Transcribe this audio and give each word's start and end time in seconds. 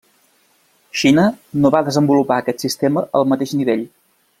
Xina 1.01 1.25
no 1.65 1.73
va 1.77 1.83
desenvolupar 1.91 2.41
aquest 2.41 2.67
sistema 2.67 3.05
al 3.21 3.33
mateix 3.35 3.59
nivell. 3.63 3.87